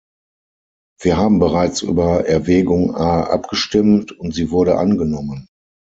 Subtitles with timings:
[1.03, 5.47] Wir haben bereits über Erwägung A abgestimmt, und sie wurde angenommen.